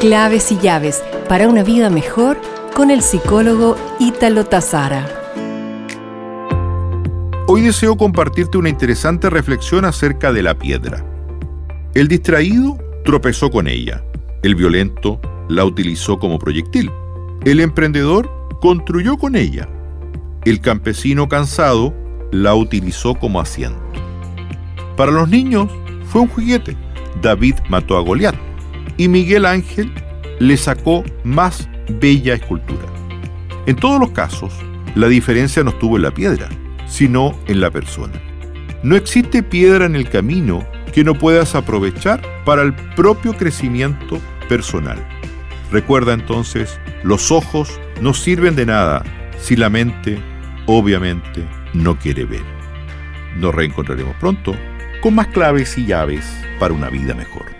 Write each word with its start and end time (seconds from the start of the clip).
Claves 0.00 0.50
y 0.50 0.56
llaves 0.56 1.04
para 1.28 1.46
una 1.46 1.62
vida 1.62 1.90
mejor 1.90 2.40
con 2.74 2.90
el 2.90 3.02
psicólogo 3.02 3.76
Ítalo 3.98 4.46
Tazara. 4.46 5.06
Hoy 7.46 7.60
deseo 7.60 7.98
compartirte 7.98 8.56
una 8.56 8.70
interesante 8.70 9.28
reflexión 9.28 9.84
acerca 9.84 10.32
de 10.32 10.42
la 10.42 10.58
piedra. 10.58 11.04
El 11.92 12.08
distraído 12.08 12.78
tropezó 13.04 13.50
con 13.50 13.68
ella. 13.68 14.02
El 14.42 14.54
violento 14.54 15.20
la 15.50 15.66
utilizó 15.66 16.18
como 16.18 16.38
proyectil. 16.38 16.90
El 17.44 17.60
emprendedor 17.60 18.30
construyó 18.62 19.18
con 19.18 19.36
ella. 19.36 19.68
El 20.46 20.62
campesino 20.62 21.28
cansado 21.28 21.92
la 22.32 22.54
utilizó 22.54 23.16
como 23.16 23.38
asiento. 23.38 23.78
Para 24.96 25.12
los 25.12 25.28
niños 25.28 25.68
fue 26.06 26.22
un 26.22 26.28
juguete. 26.28 26.74
David 27.20 27.56
mató 27.68 27.98
a 27.98 28.00
Goliat 28.00 28.49
y 29.00 29.08
Miguel 29.08 29.46
Ángel 29.46 29.90
le 30.40 30.58
sacó 30.58 31.02
más 31.24 31.70
bella 32.00 32.34
escultura. 32.34 32.84
En 33.64 33.74
todos 33.74 33.98
los 33.98 34.10
casos, 34.10 34.52
la 34.94 35.08
diferencia 35.08 35.64
no 35.64 35.70
estuvo 35.70 35.96
en 35.96 36.02
la 36.02 36.10
piedra, 36.10 36.50
sino 36.86 37.34
en 37.46 37.62
la 37.62 37.70
persona. 37.70 38.20
No 38.82 38.96
existe 38.96 39.42
piedra 39.42 39.86
en 39.86 39.96
el 39.96 40.10
camino 40.10 40.68
que 40.92 41.02
no 41.02 41.14
puedas 41.14 41.54
aprovechar 41.54 42.20
para 42.44 42.60
el 42.60 42.74
propio 42.94 43.32
crecimiento 43.32 44.20
personal. 44.50 44.98
Recuerda 45.72 46.12
entonces, 46.12 46.78
los 47.02 47.30
ojos 47.30 47.80
no 48.02 48.12
sirven 48.12 48.54
de 48.54 48.66
nada 48.66 49.02
si 49.38 49.56
la 49.56 49.70
mente, 49.70 50.18
obviamente, 50.66 51.48
no 51.72 51.98
quiere 51.98 52.26
ver. 52.26 52.44
Nos 53.38 53.54
reencontraremos 53.54 54.14
pronto 54.16 54.54
con 55.00 55.14
más 55.14 55.28
claves 55.28 55.78
y 55.78 55.86
llaves 55.86 56.26
para 56.58 56.74
una 56.74 56.90
vida 56.90 57.14
mejor. 57.14 57.59